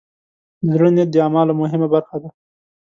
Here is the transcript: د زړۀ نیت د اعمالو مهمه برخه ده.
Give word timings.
د 0.63 0.65
زړۀ 0.73 0.89
نیت 0.95 1.09
د 1.11 1.15
اعمالو 1.23 1.59
مهمه 1.61 1.87
برخه 1.93 2.17
ده. 2.21 2.29